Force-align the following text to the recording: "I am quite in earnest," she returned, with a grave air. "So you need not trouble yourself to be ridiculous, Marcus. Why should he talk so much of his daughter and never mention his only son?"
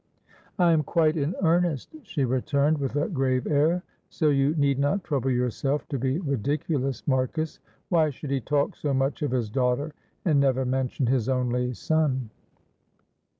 "I 0.57 0.71
am 0.73 0.81
quite 0.81 1.15
in 1.15 1.35
earnest," 1.43 1.95
she 2.01 2.25
returned, 2.25 2.79
with 2.79 2.95
a 2.95 3.07
grave 3.07 3.45
air. 3.45 3.83
"So 4.09 4.29
you 4.29 4.55
need 4.55 4.79
not 4.79 5.03
trouble 5.03 5.29
yourself 5.29 5.87
to 5.89 5.99
be 5.99 6.17
ridiculous, 6.21 7.07
Marcus. 7.07 7.59
Why 7.89 8.09
should 8.09 8.31
he 8.31 8.41
talk 8.41 8.75
so 8.75 8.95
much 8.95 9.21
of 9.21 9.29
his 9.29 9.51
daughter 9.51 9.93
and 10.25 10.39
never 10.39 10.65
mention 10.65 11.05
his 11.05 11.29
only 11.29 11.73
son?" 11.75 12.31